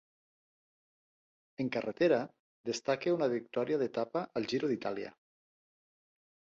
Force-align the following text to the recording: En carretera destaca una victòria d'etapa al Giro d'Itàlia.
En 1.65 1.69
carretera 1.75 2.19
destaca 2.71 3.15
una 3.19 3.31
victòria 3.37 3.81
d'etapa 3.85 4.27
al 4.41 4.51
Giro 4.55 4.75
d'Itàlia. 4.75 5.17